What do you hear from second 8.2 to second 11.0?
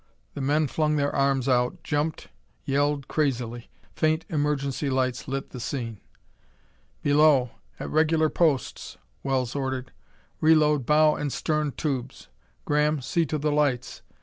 posts," Wells ordered. "Reload